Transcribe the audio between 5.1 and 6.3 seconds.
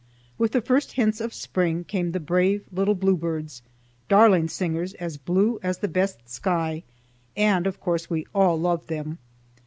blue as the best